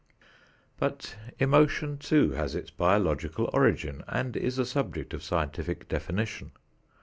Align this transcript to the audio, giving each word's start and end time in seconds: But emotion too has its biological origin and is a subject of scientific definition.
But 0.79 1.15
emotion 1.37 1.99
too 1.99 2.31
has 2.31 2.55
its 2.55 2.71
biological 2.71 3.51
origin 3.53 4.03
and 4.07 4.35
is 4.35 4.57
a 4.57 4.65
subject 4.65 5.13
of 5.13 5.21
scientific 5.21 5.87
definition. 5.87 6.53